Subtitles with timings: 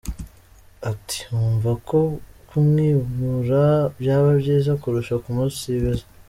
[0.91, 1.99] Ati “wumva ko
[2.49, 3.65] kumwimura
[3.99, 6.03] byaba byiza kurusha kumusibiza.